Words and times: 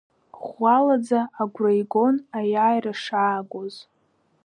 Ӷәӷәалаӡа 0.43 1.21
агәра 1.41 1.71
игон 1.81 2.15
аиааира 2.39 2.93
шаагоз. 3.03 3.75